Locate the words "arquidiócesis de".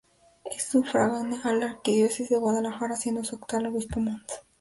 1.67-2.37